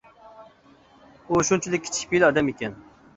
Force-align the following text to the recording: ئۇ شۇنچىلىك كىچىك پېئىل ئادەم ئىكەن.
ئۇ 1.27 1.41
شۇنچىلىك 1.49 1.83
كىچىك 1.89 2.09
پېئىل 2.15 2.25
ئادەم 2.29 2.51
ئىكەن. 2.53 2.75